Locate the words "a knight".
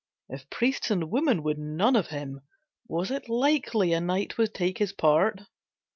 3.93-4.35